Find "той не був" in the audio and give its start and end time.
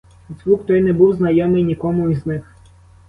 0.67-1.13